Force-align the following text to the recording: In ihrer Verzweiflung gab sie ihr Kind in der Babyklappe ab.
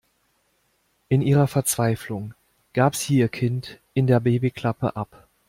In 1.09 1.21
ihrer 1.21 1.45
Verzweiflung 1.45 2.33
gab 2.73 2.95
sie 2.95 3.17
ihr 3.17 3.29
Kind 3.29 3.79
in 3.93 4.07
der 4.07 4.19
Babyklappe 4.19 4.95
ab. 4.95 5.27